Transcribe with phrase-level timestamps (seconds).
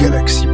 [0.00, 0.49] Galaxy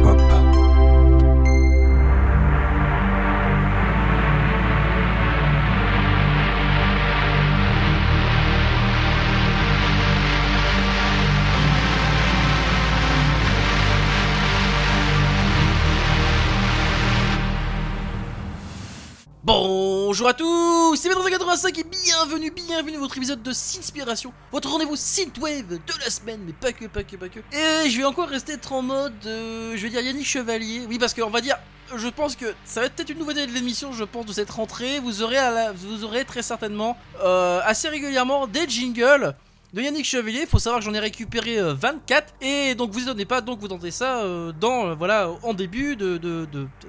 [20.17, 24.95] Bonjour à tous, c'est Maître85 et bienvenue, bienvenue à votre épisode de Sinspiration, votre rendez-vous
[24.95, 27.39] synthwave de la semaine, mais pas que, pas que, pas que.
[27.55, 31.13] Et je vais encore rester en mode, euh, je vais dire Yannick Chevalier, oui parce
[31.13, 31.57] qu'on va dire,
[31.95, 34.49] je pense que ça va être peut-être une nouveauté de l'émission, je pense, de cette
[34.49, 35.37] rentrée, vous aurez,
[35.75, 39.35] vous aurez très certainement, euh, assez régulièrement, des jingles
[39.77, 40.47] de Yannick Chevalier.
[40.47, 43.67] Faut savoir que j'en ai récupéré euh, 24 et donc vous étonnez pas, donc vous
[43.67, 46.17] tentez ça euh, dans euh, voilà en début de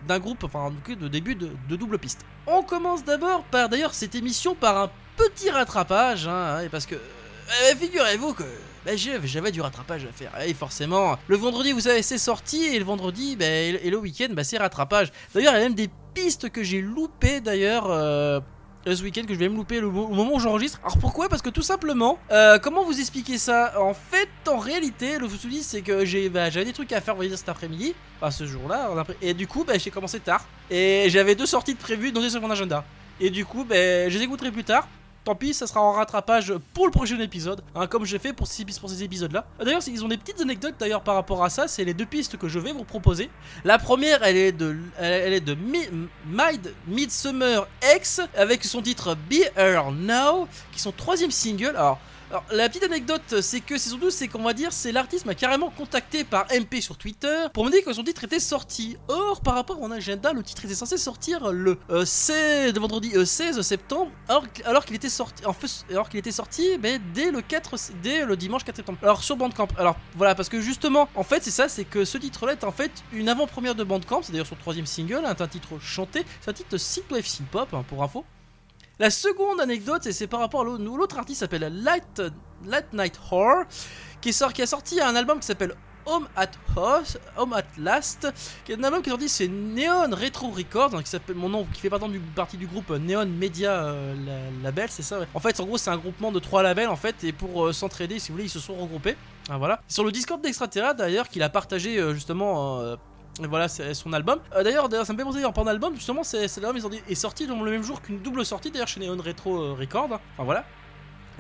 [0.07, 2.25] d'un groupe, enfin de début de, double piste.
[2.47, 6.95] On commence d'abord par d'ailleurs cette émission par un petit rattrapage, hein, et parce que
[6.95, 8.45] euh, figurez-vous que
[8.87, 10.33] bah, j'avais du rattrapage à faire.
[10.47, 14.29] Et forcément, le vendredi, vous savez, c'est sorti, et le vendredi, bah, et le- week-end,
[14.31, 15.13] bah, c'est rattrapage.
[15.35, 17.91] D'ailleurs, il y a même des pistes que j'ai loupées d'ailleurs.
[17.91, 18.41] euh,
[18.95, 20.81] ce week-end que je vais me louper le au moment où j'enregistre.
[20.83, 21.29] Alors pourquoi?
[21.29, 23.75] Parce que tout simplement, euh, comment vous expliquer ça?
[23.81, 27.15] En fait, en réalité, le souci c'est que j'ai, bah, j'avais des trucs à faire,
[27.15, 28.91] vous cet après-midi, enfin ce jour-là,
[29.23, 32.41] et du coup, bah, j'ai commencé tard, et j'avais deux sorties de prévues dans sur
[32.41, 32.85] mon agenda.
[33.21, 34.87] Et du coup, bah, je les écouterai plus tard.
[35.29, 38.47] Tant pis, ça sera en rattrapage pour le prochain épisode, hein, comme j'ai fait pour
[38.47, 39.45] ces, pour ces épisodes-là.
[39.63, 41.69] D'ailleurs, ils ont des petites anecdotes d'ailleurs par rapport à ça.
[41.69, 43.29] C'est les deux pistes que je vais vous proposer.
[43.63, 45.91] La première, elle est de, elle, est de Mi-
[46.27, 51.77] Mid Midsummer X avec son titre Be Here Now, qui est son troisième single.
[51.77, 51.99] Alors,
[52.31, 55.35] alors, la petite anecdote, c'est que saison 12, c'est qu'on va dire, c'est l'artiste m'a
[55.35, 58.99] carrément contacté par MP sur Twitter pour me dire que son titre était sorti.
[59.09, 62.81] Or, par rapport à mon agenda, le titre était censé sortir le euh, 16, le
[62.81, 65.43] vendredi euh, 16 septembre, alors, alors qu'il était sorti,
[66.11, 68.99] qu'il était sorti, ben, dès le 4, dès le dimanche 4 septembre.
[69.03, 69.69] Alors sur Bandcamp.
[69.79, 72.73] Alors voilà, parce que justement, en fait, c'est ça, c'est que ce titre-là est en
[72.73, 74.21] fait une avant-première de Bandcamp.
[74.23, 77.85] C'est d'ailleurs son troisième single, hein, un titre chanté, c'est un titre synthwave synth-pop hein,
[77.89, 78.27] pour info.
[78.99, 82.21] La seconde anecdote, c'est par rapport à l'autre artiste s'appelle Light,
[82.93, 83.65] Night Horror,
[84.21, 86.49] qui, sort, a sorti un album qui s'appelle Home at
[87.79, 88.27] Last,
[88.65, 91.49] qui est un album qui est sorti, c'est Neon Retro Records, hein, qui s'appelle mon
[91.49, 92.09] nom, qui fait partie
[92.57, 95.21] du, du groupe euh, Neon Media euh, la- Label, c'est ça.
[95.35, 97.73] En fait, en gros, c'est un groupement de trois labels en fait, et pour euh,
[97.73, 99.17] s'entraider, si vous voulez, ils se sont regroupés.
[99.49, 99.81] Ah, voilà.
[99.87, 102.97] Sur le Discord d'Extraterra d'ailleurs, qu'il a partagé justement.
[103.47, 104.41] Voilà, c'est son album.
[104.55, 107.15] Euh, d'ailleurs, d'ailleurs, ça me fait penser en parlant d'album, justement, c'est c'est l'album est
[107.15, 110.09] sorti le même jour qu'une double sortie, d'ailleurs, chez Neon Retro euh, Records.
[110.13, 110.65] Enfin voilà.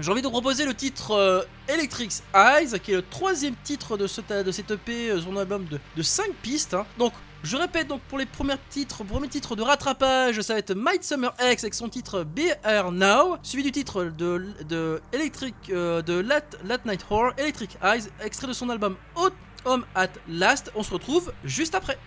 [0.00, 4.06] J'ai envie de proposer le titre euh, Electric Eyes, qui est le troisième titre de,
[4.06, 6.75] ce, de cet EP, euh, son album de, de 5 pistes.
[6.75, 6.86] hein.
[6.98, 10.75] Donc, je répète, donc pour les premiers titres, premier titre de rattrapage, ça va être
[10.75, 12.42] Might Summer X avec son titre Be
[12.92, 18.69] Now, suivi du titre de, Electric, de Late, Night Horror, Electric Eyes, extrait de son
[18.70, 19.30] album Hot
[19.68, 20.72] Home at Last.
[20.74, 21.98] On se retrouve juste après.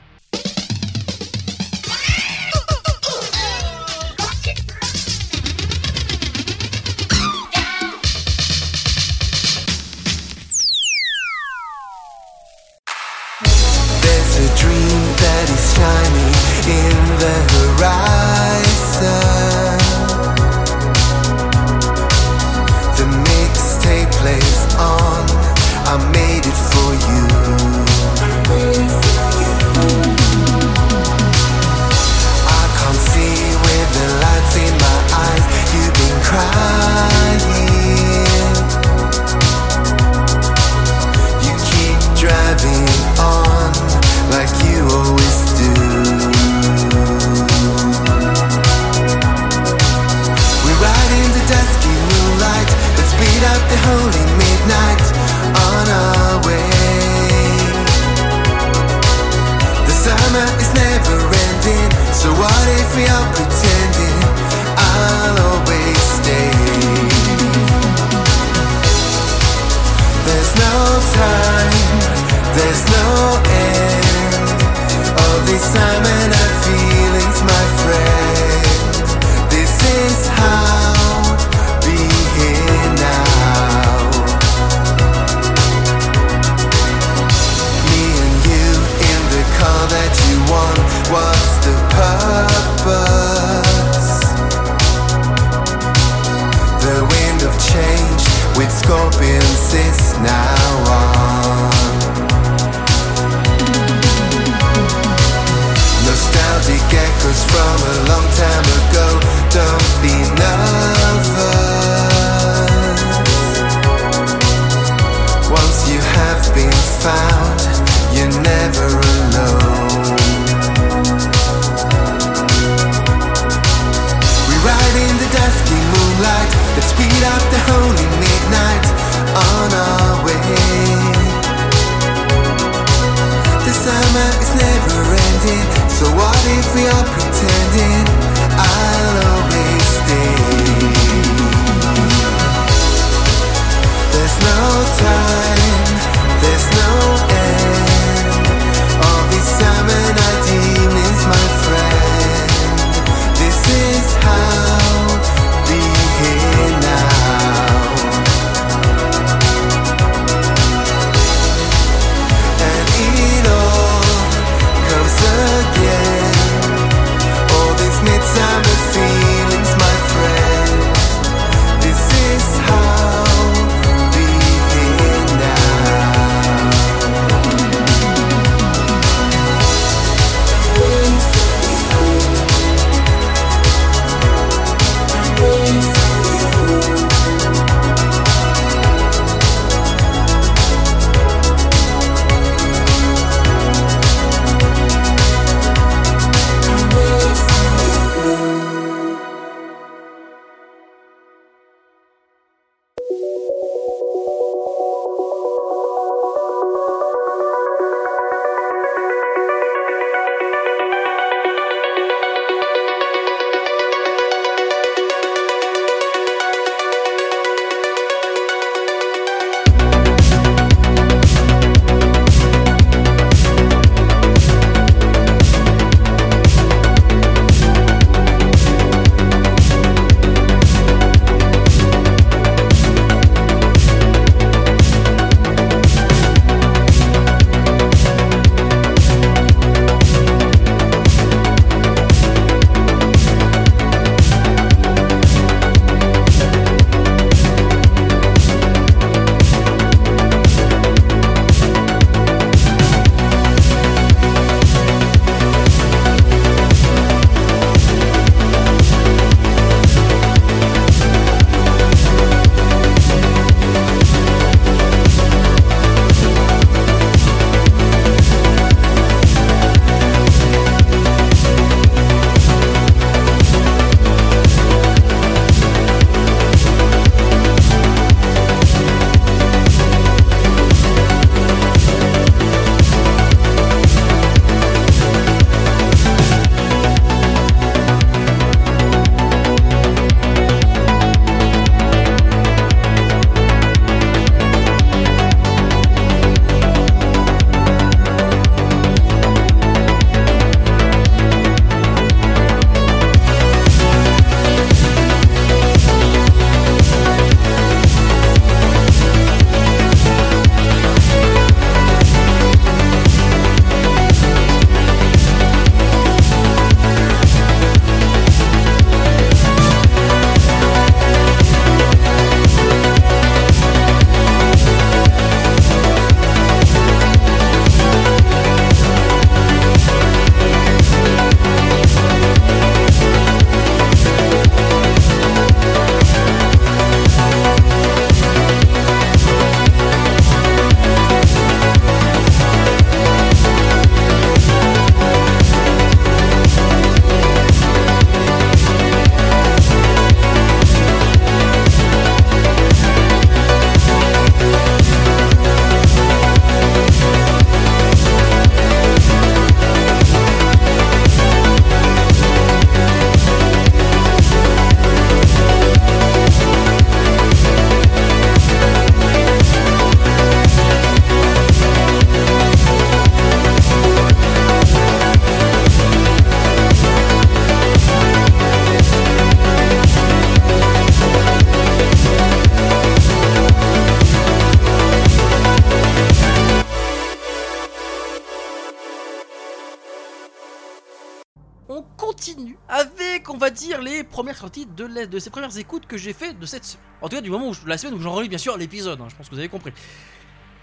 [394.04, 396.86] Premières sorties de, ces premières écoutes que j'ai fait de cette semaine.
[397.02, 399.08] En tout cas, du moment où la semaine où j'en relis bien sûr l'épisode, hein,
[399.10, 399.72] je pense que vous avez compris.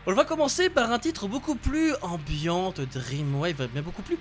[0.06, 4.18] On va commencer par un titre beaucoup plus ambiante, Dreamwave, mais beaucoup plus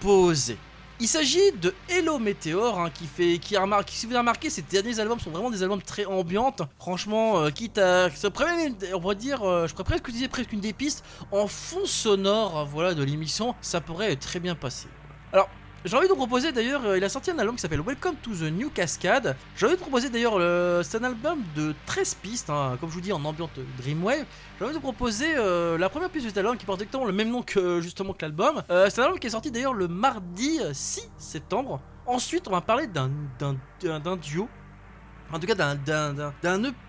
[0.00, 0.56] posé.
[1.00, 4.50] Il s'agit de Hello Meteor, hein, qui fait, qui a remarqué, si vous avez remarqué,
[4.50, 6.62] ces derniers albums sont vraiment des albums très ambiantes.
[6.80, 10.52] Franchement, euh, quitte à, ça même- on va dire, euh, je pourrais presque utiliser presque
[10.52, 14.88] une des pistes en fond sonore, voilà, de l'émission, ça pourrait très bien passer.
[15.32, 15.48] Alors,
[15.84, 18.16] J'ai envie de vous proposer d'ailleurs, euh, il a sorti un album qui s'appelle Welcome
[18.20, 19.36] to the New Cascade.
[19.56, 22.94] J'ai envie de proposer d'ailleurs, le- c'est un album de 13 pistes, hein, comme je
[22.94, 24.24] vous dis en ambiante Dreamwave.
[24.58, 27.12] J'ai envie de proposer euh, la première piste de cet album qui porte exactement le
[27.12, 28.62] même nom que justement que l'album.
[28.70, 31.80] Euh, c'est un album qui est sorti d'ailleurs le mardi euh, 6 septembre.
[32.06, 33.10] Ensuite, on va parler d'un
[34.16, 34.48] duo.
[35.32, 36.32] En tout cas, d'un d'un-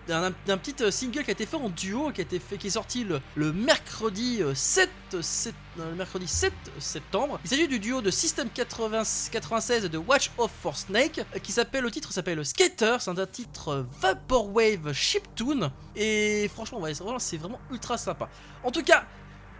[0.08, 2.68] E- petit euh, single qui a été fait en duo, qui a été fait, qui
[2.68, 4.88] est sorti le, le mercredi euh, 7,
[5.20, 7.38] 7 euh, le mercredi 7 septembre.
[7.44, 11.38] Il s'agit du duo de System 80 96 et de Watch Off for Snake, euh,
[11.38, 12.96] qui s'appelle le titre s'appelle Skater.
[13.00, 15.70] C'est un titre Vaporwave Chiptune.
[15.94, 16.80] Et franchement,
[17.18, 18.28] c'est vraiment ultra sympa.
[18.64, 19.04] En tout cas.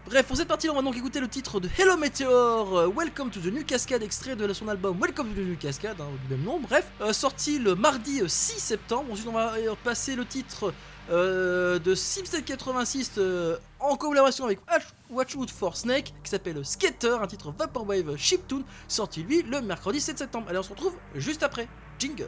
[0.06, 3.30] Bref, pour cette partie-là, on va donc écouter le titre de Hello Meteor, euh, Welcome
[3.30, 6.34] to the New Cascade, extrait de son album Welcome to the New Cascade, hein, du
[6.34, 9.12] même nom, bref, euh, sorti le mardi euh, 6 septembre.
[9.12, 10.72] Ensuite, on va euh, passer le titre
[11.12, 17.18] euh, de Simset 86 euh, en collaboration avec Watch- Watchwood for Snake, qui s'appelle Skater,
[17.22, 20.46] un titre Vaporwave Chiptune, sorti lui le mercredi 7 septembre.
[20.48, 21.68] Allez, on se retrouve juste après.
[22.00, 22.26] Jingle.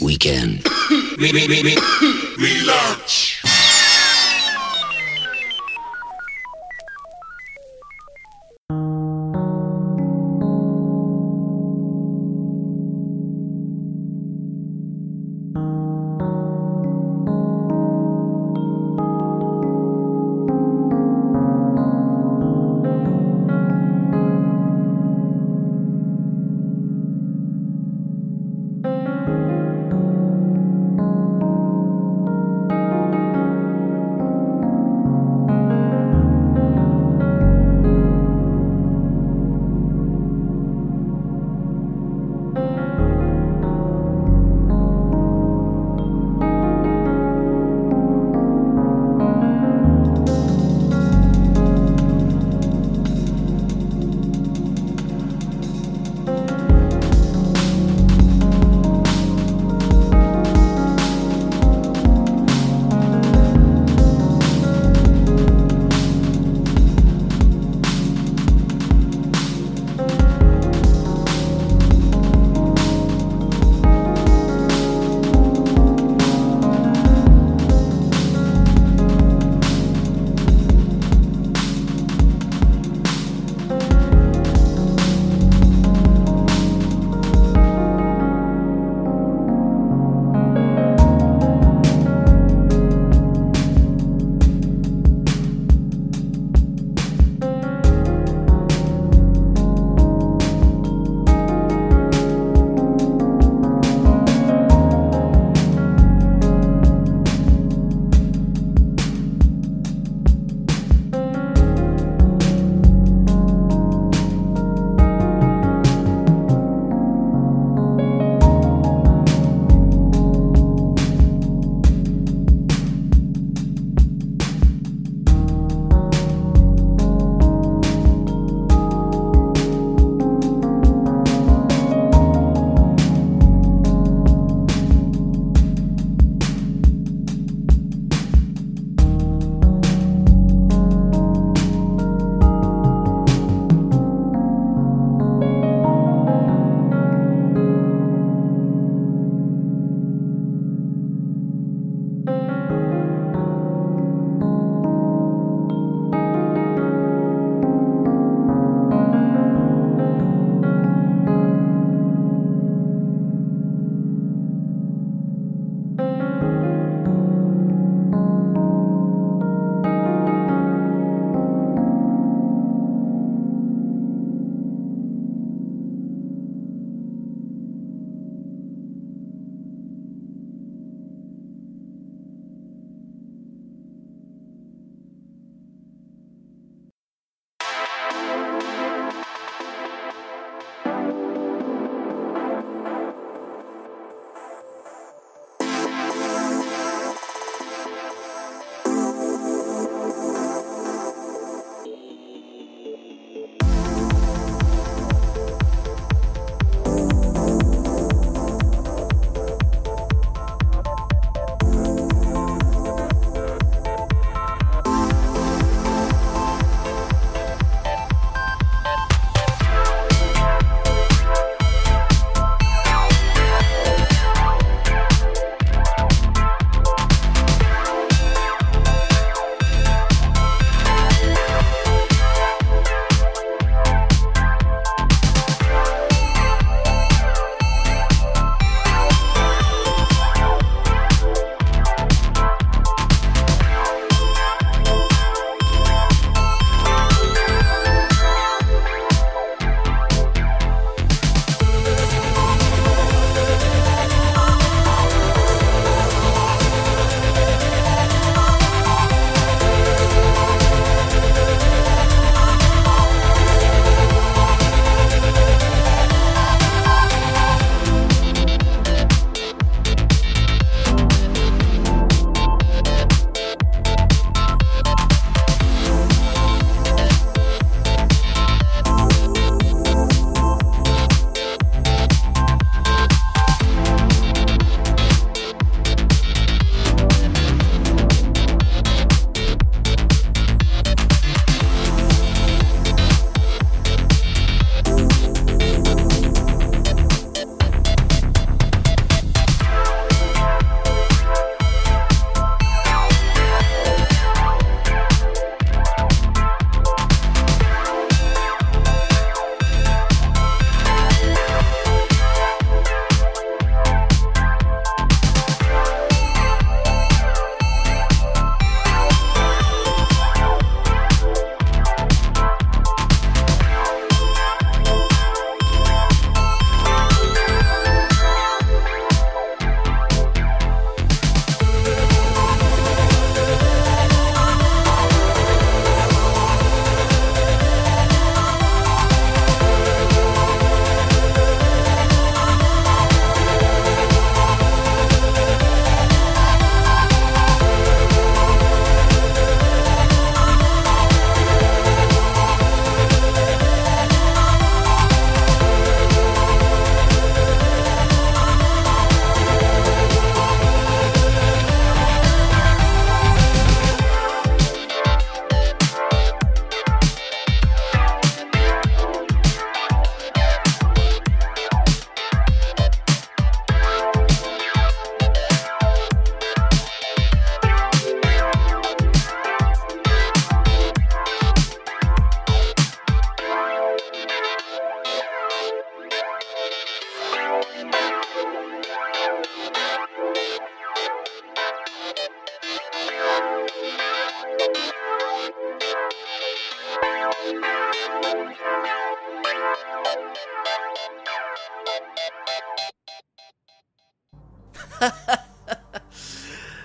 [0.00, 0.58] Weekend.
[1.18, 1.42] Welcome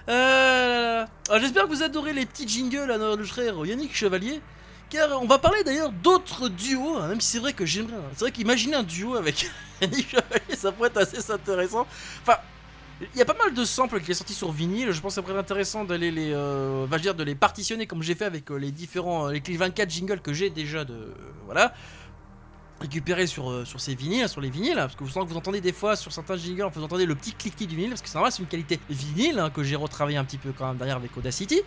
[0.09, 4.41] Euh, ah, j'espère que vous adorez les petits jingles à notre frère Yannick Chevalier.
[4.89, 7.97] Car on va parler d'ailleurs d'autres duos, hein, même si c'est vrai que j'aimerais.
[8.13, 11.85] C'est vrai qu'imaginer un duo avec Yannick Chevalier, ça pourrait être assez intéressant.
[12.21, 12.37] Enfin,
[13.01, 14.91] il y a pas mal de samples qui est sorti sur vinyle.
[14.91, 17.85] Je pense que ça pourrait être intéressant d'aller les, euh, va dire, de les partitionner
[17.85, 21.13] comme j'ai fait avec euh, les différents, euh, les 24 jingles que j'ai déjà de,
[21.45, 21.73] voilà,
[22.81, 25.73] récupérer sur sur ces vinyles, sur les vinyles, hein, parce que vous vous entendez des
[25.73, 28.31] fois sur certains jingles, vous entendez le petit cliquetis du vinyle, parce que c'est normal,
[28.31, 31.15] c'est une qualité vinyle hein, que j'ai retravaillé un petit peu quand même derrière avec
[31.15, 31.61] Audacity.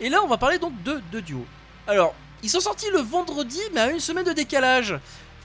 [0.00, 1.46] Et là, on va parler donc de deux duos.
[1.88, 4.94] Alors, ils sont sortis le vendredi, mais à une semaine de décalage.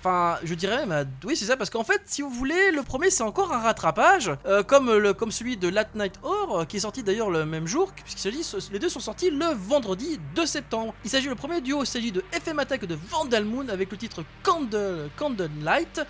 [0.06, 0.84] Enfin, je dirais
[1.24, 4.30] oui, c'est ça, parce qu'en fait, si vous voulez, le premier c'est encore un rattrapage,
[4.46, 7.94] euh, comme, celui de Late Night Horror, euh, qui est sorti d'ailleurs le même jour,
[7.94, 8.34] puisqu'il
[8.74, 10.94] les deux sont sortis le vendredi 2 septembre.
[11.06, 13.98] Il s'agit le premier duo, il s'agit de FM Attack de Vandal Moon avec le
[13.98, 16.02] titre Candle, Candle Light,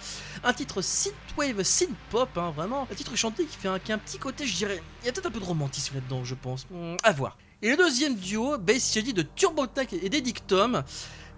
[0.43, 4.55] un titre synthwave, synth-pop, hein, vraiment, un titre chanté qui fait un, petit côté, je
[4.55, 7.37] dirais, il y a peut-être un peu de romantisme là-dedans, je pense, Hmm, à voir.
[7.61, 10.83] Et le deuxième duo, bah, il s'agit de Turbotech et d'Edictum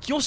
[0.05, 0.19] qui ont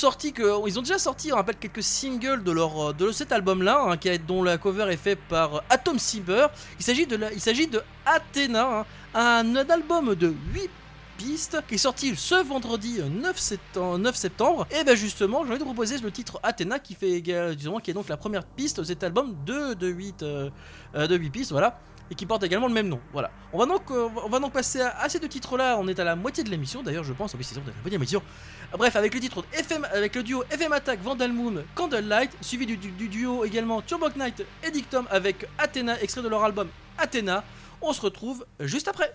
[0.66, 4.18] ils ont déjà sorti on rappelle quelques singles de leur de cet album là a-
[4.18, 6.50] dont la cover est faite par euh, Atom Cyber.
[6.78, 7.30] Il s'agit de la-
[8.04, 10.70] Athena hein, un, album de 8
[11.16, 14.66] pistes qui est sorti ce vendredi euh, 9 septembre, 9 septembre.
[14.70, 18.08] Et ben justement j'ai envie de proposer le titre Athena qui fait qui est donc
[18.08, 20.50] la première piste de cet album de, de 8 euh,
[20.94, 21.52] euh, de 8 pistes
[22.10, 23.00] et qui porte également le même nom.
[23.12, 23.30] Voilà.
[23.52, 25.76] On va donc, euh, on va donc passer à, ces deux titres-là.
[25.78, 27.32] On est à la moitié de l'émission, d'ailleurs, je pense.
[27.34, 28.22] Ah oui, c'est ça, on est à la moitié de l'émission.
[28.76, 32.76] Bref, avec le titre FM, avec le duo FM Attack, Vandal Moon, Candlelight, suivi du
[33.08, 36.68] duo également Turbo Knight et Dictum avec Athena, extrait de leur album
[36.98, 37.44] Athena.
[37.80, 39.14] On se retrouve juste après.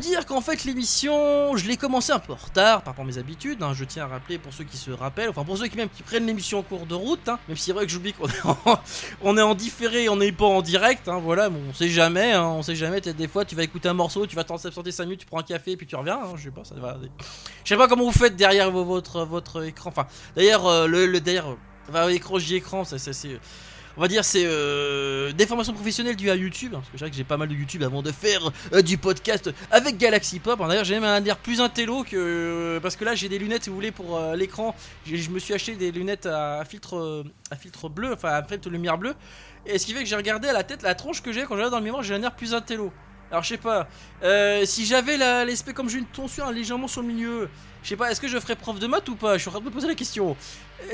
[0.00, 3.18] dire qu'en fait l'émission, je l'ai commencé un peu en retard par rapport à mes
[3.18, 5.76] habitudes, hein, je tiens à rappeler pour ceux qui se rappellent, enfin pour ceux qui
[5.76, 8.12] même qui prennent l'émission en cours de route, hein, même si c'est vrai que j'oublie
[8.12, 8.44] qu'on est,
[9.22, 12.36] en, est en différé, on n'est pas en direct, hein, voilà, bon, on sait jamais,
[12.36, 15.04] on sait jamais, des fois tu vas écouter un morceau, tu vas t'en absenter 5
[15.04, 16.62] minutes, tu prends un café puis tu reviens, je sais pas,
[17.64, 21.50] sais pas comment vous faites derrière vo- votre, votre écran, enfin, d'ailleurs, euh, le, derrière,
[21.50, 21.56] euh,
[21.88, 23.12] enfin, l'écran, j'y écran, ça, c'est...
[23.96, 27.16] On va dire c'est euh, des formations professionnelles dues à YouTube, hein, parce que que
[27.16, 30.60] j'ai pas mal de YouTube avant de faire euh, du podcast avec Galaxy Pop.
[30.60, 33.64] D'ailleurs j'ai même un air plus intello que euh, parce que là j'ai des lunettes
[33.64, 34.74] si vous voulez pour l'écran.
[35.04, 38.96] Je me suis acheté des lunettes à, filtre à filtre bleu, enfin à filtre lumière
[38.96, 39.14] bleue.
[39.66, 41.56] Et ce qui fait que j'ai regardé à la tête la tronche que j'ai quand
[41.56, 42.92] je dans le miroir, j'ai un air plus intello.
[43.30, 43.88] Alors je sais pas,
[44.64, 47.48] si j'avais la- l'espèce comme j'ai une tonsure hein, légèrement sur le milieu,
[47.82, 49.34] je sais pas, est-ce que je ferais prof de maths ou pas?
[49.34, 50.36] Je suis en train de me poser la question.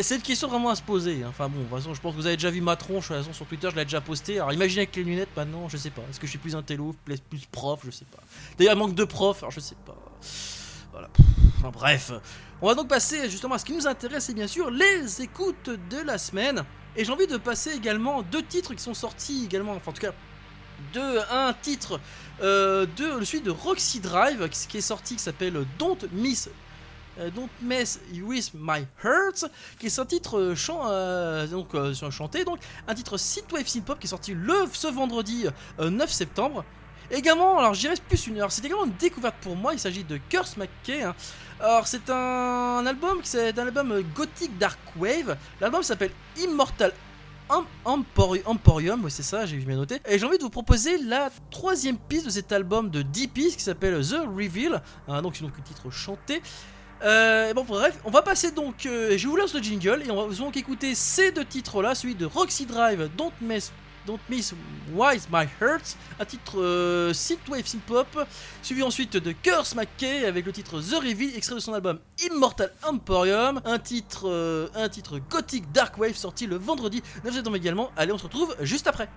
[0.01, 1.22] C'est une question vraiment à se poser.
[1.22, 1.29] hein.
[1.29, 3.11] Enfin bon, je pense que vous avez déjà vu ma tronche.
[3.11, 4.37] De toute sur Twitter, je l'ai déjà posté.
[4.37, 6.03] Alors imaginez avec les lunettes, maintenant, je sais pas.
[6.11, 8.22] Est-ce que je suis plus intello, plus, plus prof Je sais pas.
[8.59, 9.96] D'ailleurs, il manque de profs, alors je sais pas.
[10.92, 11.09] Voilà.
[11.59, 12.12] Enfin, bref.
[12.61, 15.70] On va donc passer justement à ce qui nous intéresse, et bien sûr, les écoutes
[15.70, 16.64] de la semaine.
[16.96, 20.01] Et j'ai envie de passer également deux titres qui sont sortis également, enfin en tout
[20.01, 20.14] cas,
[20.94, 22.01] de un titre
[22.42, 26.51] euh, de celui de Roxy Drive qui est sorti qui s'appelle Don't Miss
[27.35, 29.46] Don't Mess With My Heart
[29.79, 34.11] qui est un titre euh, euh, euh, chanté donc un titre synthwave synthpop qui est
[34.11, 35.46] sorti le ce vendredi
[35.81, 36.64] euh, 9 septembre
[37.11, 40.05] également alors je dirais plus une heure c'est également une découverte pour moi il s'agit
[40.05, 41.14] de Curse McKay hein.
[41.61, 46.92] alors c'est un, album c'est un album euh, gothic dark wave l'album s'appelle Immortal
[47.48, 50.00] Em- Empori- Emporium, c'est ça, j'ai bien noté.
[50.09, 53.57] Et j'ai envie de vous proposer la troisième piste de cet album de 10 pistes
[53.59, 56.42] qui s'appelle The Reveal, hein, donc c'est donc un titre chanté.
[57.03, 60.27] Euh, bon bref, on va passer donc, euh, je vous lance le jingle et on
[60.29, 63.73] va donc écouter ces deux titres là, celui de Roxy Drive, Don't Mess,
[64.07, 64.55] Don't Miss
[64.95, 68.27] Wise My Hurts, un titre euh, synthwave synthpop,
[68.63, 71.99] suivi ensuite de Curse McKay avec le titre The Reveal, extrait de son album
[72.31, 77.57] Immortal Emporium, un titre, euh, un titre gothic dark wave sorti le vendredi 9 septembre
[77.57, 77.91] également.
[77.97, 79.09] Allez, on se retrouve juste après.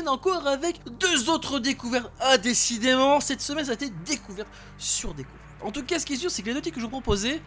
[0.00, 2.10] Encore avec deux autres découvertes.
[2.20, 5.38] Ah, décidément, cette semaine, ça a été découverte sur découverte.
[5.64, 6.90] En tout cas, ce qui est sûr, c'est que les deux titres que je vous
[6.90, 7.40] proposais,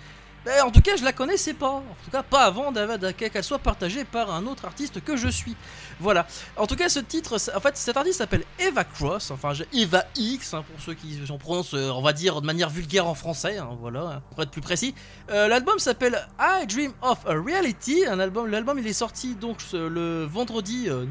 [0.45, 1.71] ben, en tout cas, je la connaissais pas.
[1.71, 2.71] En tout cas, pas avant
[3.17, 5.55] qu'elle soit partagée par un autre artiste que je suis.
[5.99, 6.27] Voilà.
[6.55, 10.53] En tout cas, ce titre, en fait, cet artiste s'appelle Eva Cross, enfin Eva X,
[10.53, 13.57] hein, pour ceux qui en prononcent, euh, on va dire, de manière vulgaire en français,
[13.57, 14.93] hein, voilà, pour être plus précis.
[15.31, 19.57] Euh, l'album s'appelle I Dream of a Reality, un album, l'album il est sorti donc
[19.73, 21.05] le vendredi euh,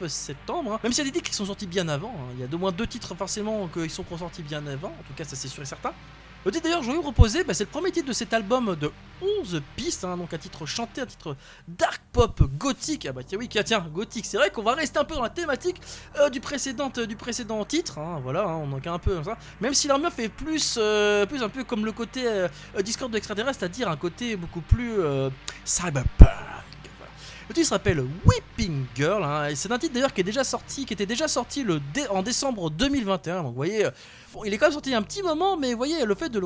[0.00, 0.80] 9 septembre, hein.
[0.82, 2.58] même s'il y a des titres qui sont sortis bien avant, il y a au
[2.58, 5.62] moins deux titres forcément qui sont sortis bien avant, en tout cas ça c'est sûr
[5.62, 5.92] et certain.
[6.44, 8.90] Le titre d'ailleurs, vous proposer, bah, c'est le premier titre de cet album de
[9.40, 11.36] 11 pistes, hein, donc un titre chanté, un titre
[11.66, 13.06] dark pop gothique.
[13.08, 14.26] Ah bah tiens, oui, tiens, gothique.
[14.26, 15.80] C'est vrai qu'on va rester un peu dans la thématique
[16.18, 19.38] euh, du, précédent, euh, du précédent titre, hein, voilà, hein, on manque un peu ça.
[19.62, 22.24] Même si l'armure fait plus, euh, plus un peu comme le côté
[22.82, 24.96] Discord de extraterrestre, c'est-à-dire un côté beaucoup plus
[25.64, 26.28] cyberpunk.
[27.48, 30.86] Le titre s'appelle Weeping Girl, hein, et c'est un titre d'ailleurs qui est déjà sorti,
[30.86, 31.64] qui était déjà sorti
[32.08, 33.42] en décembre 2021.
[33.42, 33.90] Donc voyez, euh,
[34.46, 36.40] il est quand même sorti un petit moment, mais voyez, le fait de,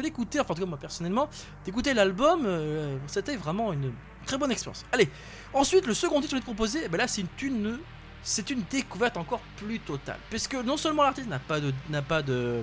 [0.00, 1.28] l'écouter, enfin en tout cas moi personnellement,
[1.64, 3.92] d'écouter l'album, euh, c'était vraiment une
[4.26, 4.84] très bonne expérience.
[4.90, 5.08] Allez,
[5.54, 7.78] ensuite le second titre que je vais te proposer, eh ben là c'est une, une-
[8.24, 12.20] c'est une découverte encore plus totale, puisque non seulement l'artiste n'a pas de, n'a pas
[12.22, 12.62] de,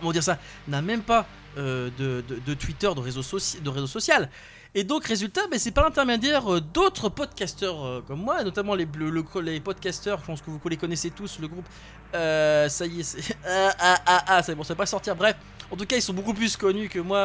[0.00, 4.28] comment dire ça, n'a même pas euh, de Twitter, de réseau, soci- de réseau social.
[4.74, 8.88] Et donc, résultat, ben, c'est par l'intermédiaire euh, d'autres podcasteurs euh, comme moi, notamment les,
[8.96, 11.66] le- le- les podcasteurs, je pense que vous les connaissez tous, le groupe.
[12.14, 13.36] euh, ça y est, c'est.
[13.46, 15.14] Ah, ah, ah, ah, c'est bon, ça va pas sortir.
[15.14, 15.36] Bref,
[15.70, 17.18] en tout cas, ils sont beaucoup plus connus que moi.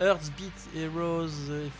[0.00, 1.28] Earthbeat Heroes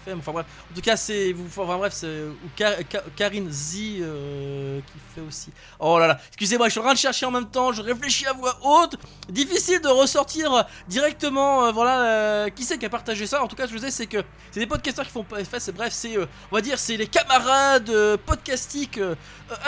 [0.06, 1.32] FM, enfin bref, en tout cas, c'est.
[1.32, 2.24] vous- Enfin bref, c'est.
[2.24, 5.50] Ou Ka- Ka- Karine Z euh, qui fait aussi.
[5.80, 8.26] Oh là là, excusez-moi, je suis en train de chercher en même temps, je réfléchis
[8.26, 8.96] à voix haute.
[9.28, 13.42] Difficile de ressortir directement, euh, voilà, euh, qui c'est qui a partagé ça.
[13.42, 15.48] En tout cas, je vous sais, c'est que c'est des podcasteurs qui font bref
[15.90, 17.90] c'est on va dire c'est les camarades
[18.26, 19.00] podcastiques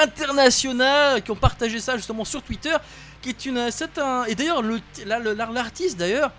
[0.01, 2.74] internationaux qui ont partagé ça justement sur Twitter
[3.22, 6.30] qui est une c'est un et d'ailleurs le là, le- l'artiste d'ailleurs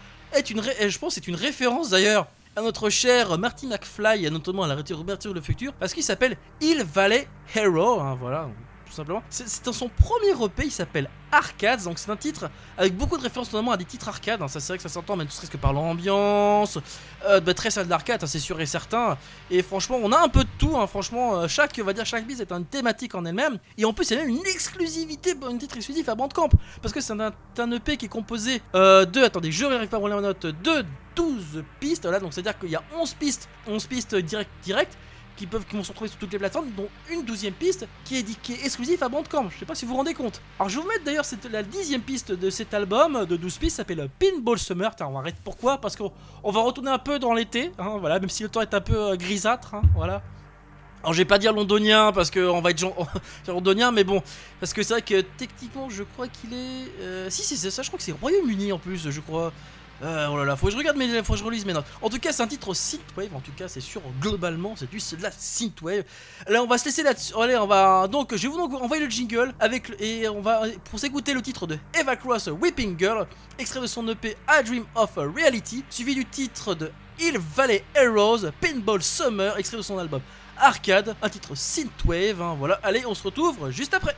[0.50, 4.64] une ré- je pense c'est une référence d'ailleurs à notre cher Marty McFly et notamment
[4.64, 8.50] à la Roberture le futur parce qu'il s'appelle Il Valley Hero hein, voilà
[8.88, 12.50] tout simplement c'est c'est dans son premier EP il s'appelle Arcades donc c'est un titre
[12.78, 14.90] avec beaucoup de références notamment à des titres arcades hein, ça c'est vrai que ça
[14.90, 16.78] s'entend même ne serait-ce que par l'ambiance
[17.26, 19.18] euh, bah, très salle d'arcade hein, c'est sûr et certain
[19.50, 20.76] et franchement, on a un peu de tout.
[20.78, 23.60] hein, franchement, euh, chaque, on va dire, chaque bise est une thématique en elle-même.
[23.78, 26.50] Et en plus, il y a même une exclusivité, un titre exclusif à Bandcamp.
[26.82, 29.98] Parce que c'est un, un EP qui est composé euh, de, attendez, je n'arrive pas
[29.98, 30.86] à note, de
[31.16, 32.04] 12 pistes.
[32.04, 34.98] Voilà, donc c'est-à-dire qu'il y a 11 pistes, 11 pistes direct, direct
[35.38, 38.18] qui peuvent qui vont se retrouver sur toutes les plateformes, dont une douzième piste qui
[38.18, 39.50] est, qui est exclusive à Bandcamp.
[39.50, 40.42] Je sais pas si vous vous rendez compte.
[40.60, 43.78] Alors je vais vous mettre d'ailleurs la dixième piste de cet album de 12 pistes,
[43.78, 44.96] s'appelle Pinball Summer.
[44.96, 45.38] Tiens, on va arrêter.
[45.44, 45.80] Pourquoi?
[45.80, 46.12] Parce qu'on
[46.44, 48.82] on va retourner un peu dans l'été, hein, voilà, même si le temps est un
[48.82, 50.22] peu euh, grisâtre, hein, voilà.
[51.04, 52.84] Alors je vais pas dire londonien parce qu'on va être
[53.48, 54.22] londonien, mais bon,
[54.60, 56.90] parce que c'est vrai que techniquement je crois qu'il est...
[57.02, 59.54] euh, si c'est ça, je crois que c'est Royaume-Uni en plus, je crois.
[60.04, 61.86] Euh, oh là là, faut que je regarde mes, faut que je relise mes notes.
[62.02, 63.34] En tout cas, c'est un titre synthwave.
[63.36, 64.02] En tout cas, c'est sûr.
[64.22, 66.04] Globalement, c'est du, de la synthwave.
[66.48, 67.34] Là, on va se laisser là-dessus.
[67.40, 71.00] Allez, on va donc, je vais vous envoyer le jingle avec et on va pour
[71.00, 73.28] s'écouter le titre de Eva Cross, Whipping Girl,
[73.58, 78.52] extrait de son EP I Dream of Reality, suivi du titre de Hill Valley Heroes,
[78.62, 80.22] Pinball Summer, extrait de son album
[80.58, 82.42] Arcade, un titre synthwave.
[82.42, 82.80] hein, voilà.
[82.84, 84.16] Allez, on se retrouve juste après.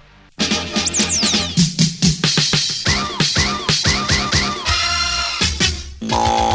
[6.10, 6.49] Bye.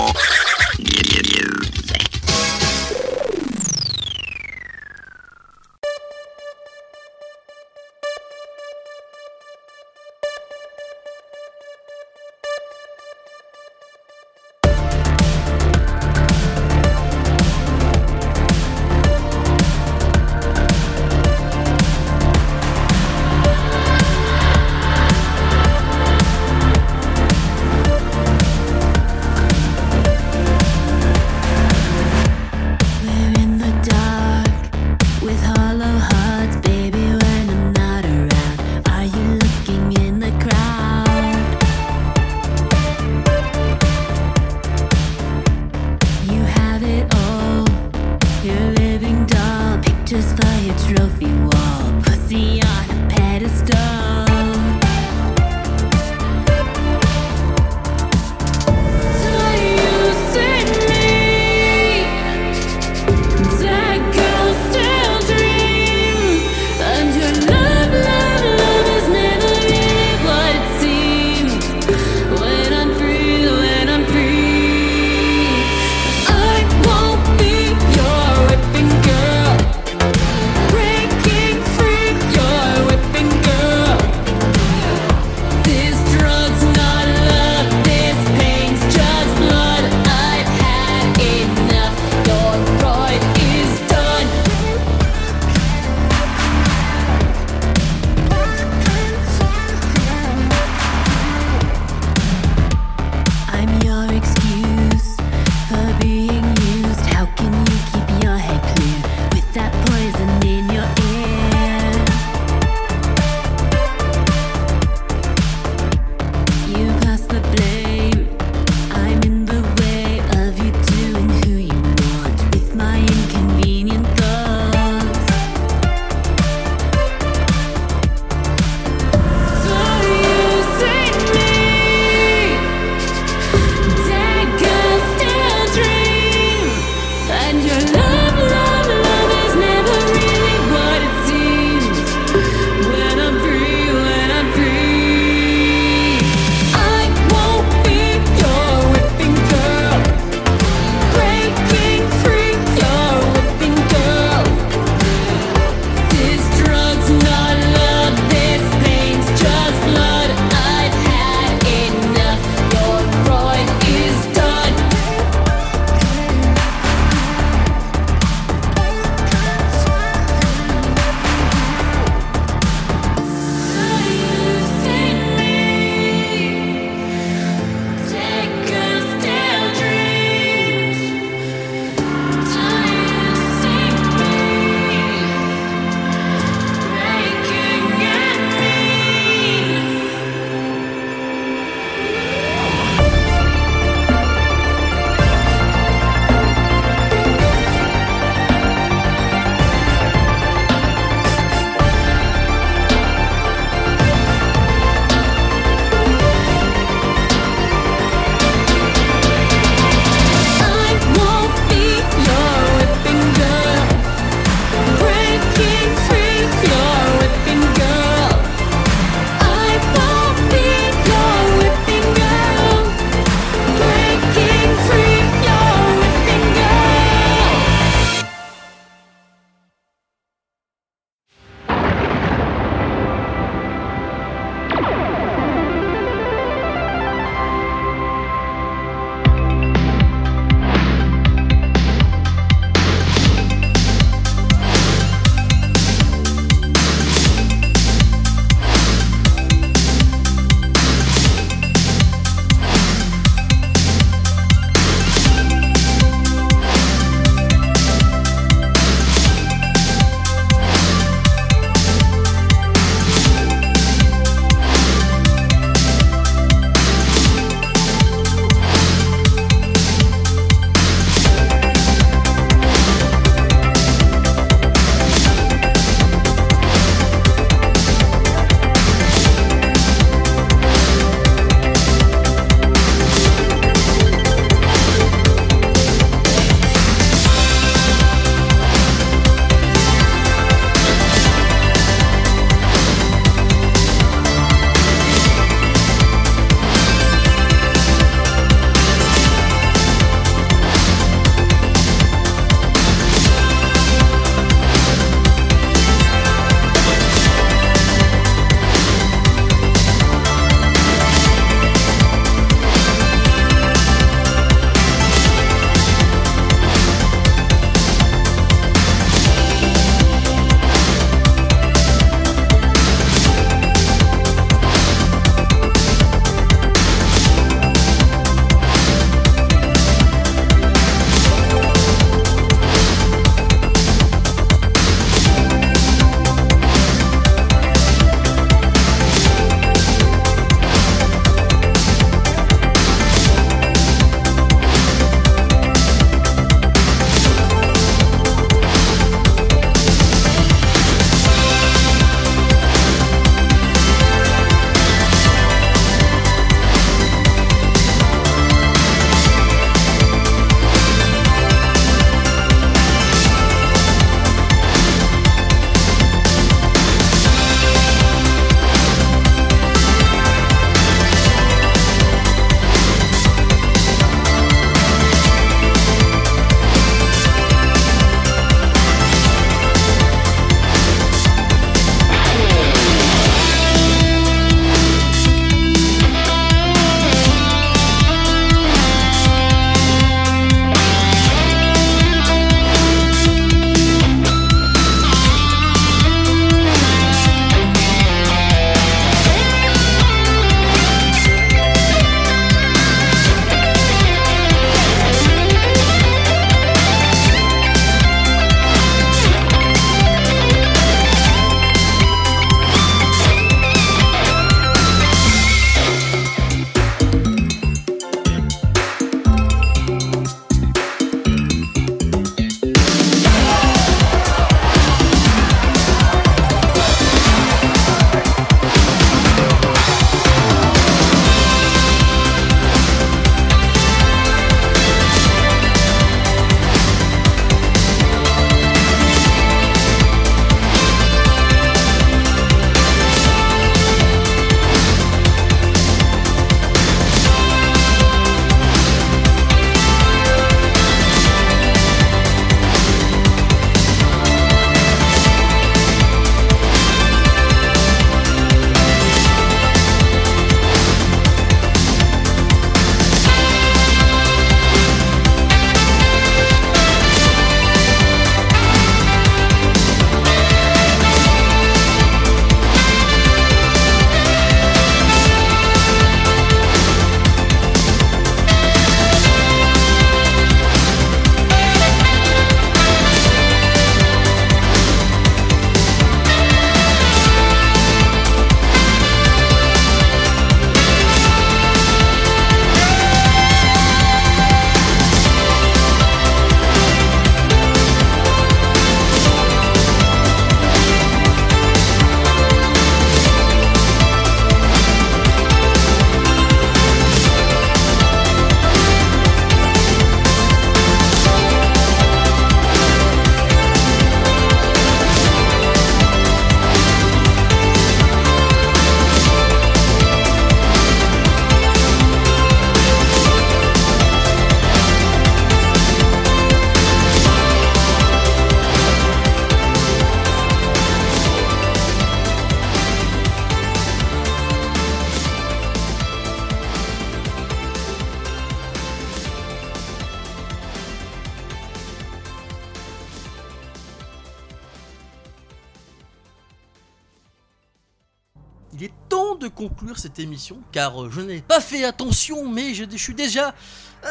[548.75, 552.75] Il est temps de conclure cette émission car euh, je n'ai pas fait attention mais
[552.75, 553.55] je, suis déjà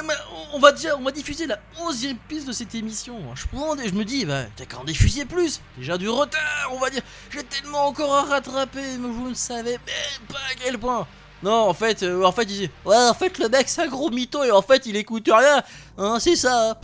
[0.07, 0.13] mais
[0.53, 3.19] on va dire on va diffuser la 11e piste de cette émission.
[3.35, 5.61] Je prends des- je me dis bah t'as qu'à en diffuser plus.
[5.77, 7.03] Déjà du retard, on va dire.
[7.29, 11.05] J'ai tellement encore à rattraper mais vous ne savez même pas à quel point.
[11.43, 14.09] Non, en fait, euh, en fait, il Ouais, en fait, le mec, c'est un gros
[14.09, 15.61] mytho et en fait, il écoute rien.
[15.97, 16.79] Hein, c'est ça.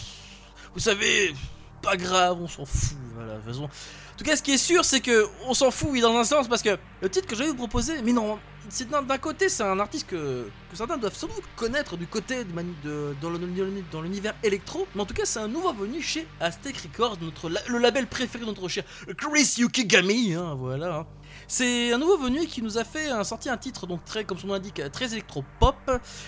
[0.73, 1.33] Vous savez,
[1.81, 2.97] pas grave, on s'en fout.
[3.15, 3.69] Voilà, de toute façon.
[4.19, 6.25] En tout cas, ce qui est sûr, c'est que on s'en fout, oui, dans un
[6.25, 9.63] sens, parce que le titre que j'allais vous proposer, mais non, c'est d'un côté, c'est
[9.63, 12.51] un artiste que, certains doivent sans doute connaître du côté de,
[12.83, 13.15] de-
[13.93, 17.49] dans l'univers électro, mais en tout cas, c'est un nouveau venu chez Aztec Records, notre,
[17.69, 18.83] le label préféré de notre cher
[19.15, 20.97] Chris Yukigami, hein, voilà.
[20.97, 21.05] hein.
[21.51, 24.37] C'est un nouveau venu qui nous a fait un, sorti un titre donc très comme
[24.37, 25.75] son nom l'indique très électro-pop.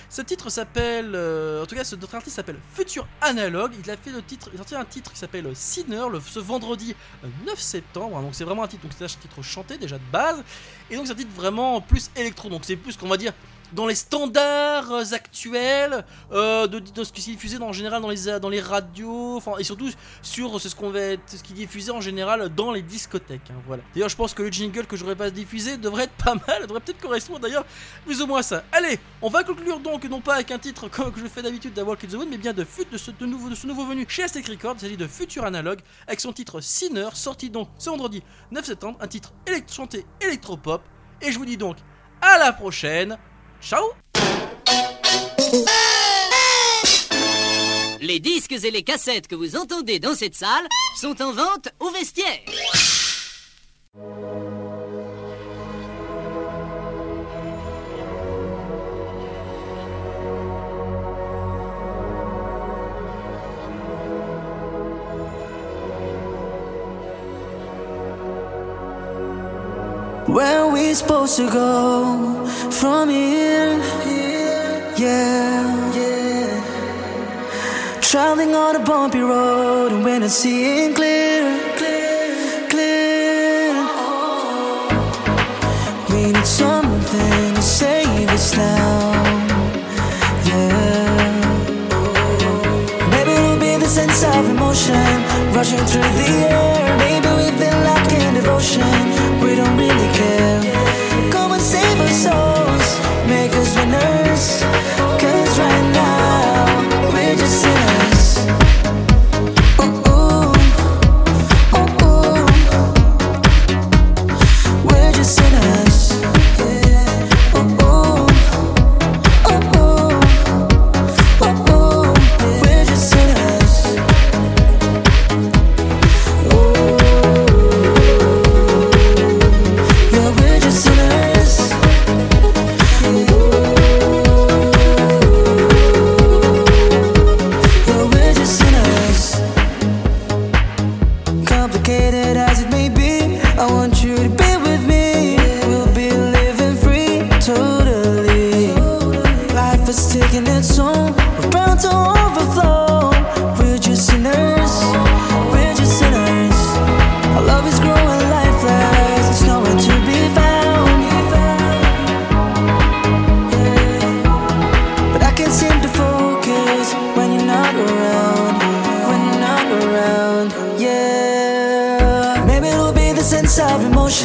[0.10, 3.72] Ce titre s'appelle euh, en tout cas ce notre artiste s'appelle Future Analog.
[3.86, 6.96] Il a fait le titre, il sorti un titre qui s'appelle Sinner le, ce vendredi
[7.24, 8.20] euh, 9 septembre.
[8.20, 10.44] Donc c'est vraiment un titre c'est un titre chanté déjà de base
[10.90, 12.50] et donc c'est un titre vraiment plus électro.
[12.50, 13.34] Donc c'est plus qu'on va dire
[13.74, 18.02] dans les standards actuels euh, de, ce qui est diffusé en général
[18.42, 19.90] dans les radios, et surtout
[20.22, 23.50] sur ce, qu'on va être- ce qui est diffusé en général dans les discothèques.
[23.52, 23.84] hein, voilà.
[23.94, 26.80] D'ailleurs, je pense que le jingle que j'aurais pas diffusé devrait être pas mal, devrait
[26.82, 27.66] peut-être correspondre d'ailleurs
[28.06, 28.64] plus ou moins à ça.
[28.72, 31.98] Allez, on va conclure donc non pas avec un titre comme je fais d'habitude d'Avoir
[31.98, 34.48] Kids the mais bien de, fut- de, ce, nouveau, de ce nouveau venu chez Aztec
[34.48, 34.76] Records.
[34.78, 38.98] Il s'agit de Future Analog avec son titre Sinner, sorti donc ce vendredi 9 septembre,
[39.02, 40.82] un titre élect- chanté électropop.
[41.22, 41.78] Et je vous dis donc
[42.22, 43.18] à la prochaine.
[43.62, 43.94] Ciao
[48.02, 50.68] Les disques et les cassettes que vous entendez dans cette salle
[51.00, 52.40] sont en vente au vestiaire.
[70.32, 73.78] Where we supposed to go from here?
[74.96, 78.00] Yeah, yeah.
[78.00, 81.44] Traveling on a bumpy road and we're not seeing clear,
[81.76, 83.74] clear, clear.
[86.12, 89.12] We need something to save us now.
[90.46, 91.28] Yeah.
[93.12, 94.96] Maybe it'll be the sense of emotion
[95.54, 96.98] rushing through the air.
[97.00, 98.91] Maybe we've been locked in devotion.
[99.92, 100.72] Really.
[101.32, 104.71] Come and save our souls, make us winners.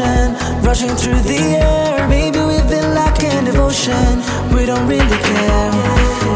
[0.01, 2.09] Of rushing through the air.
[2.09, 4.23] Maybe we've been locked in devotion.
[4.55, 5.71] We don't really care.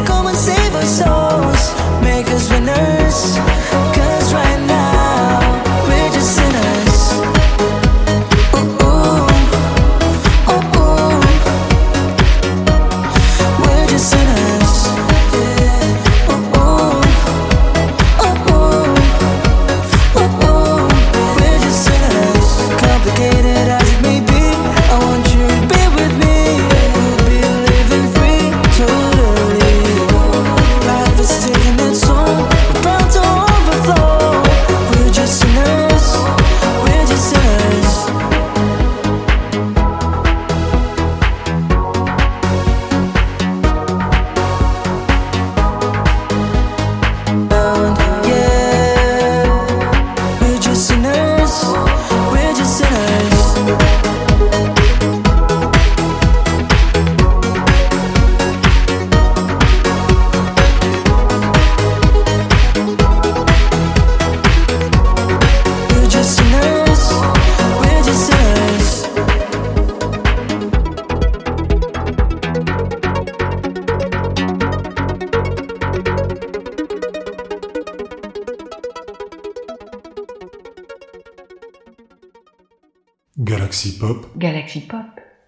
[0.07, 1.63] Come and save our souls,
[2.03, 3.60] make us winners.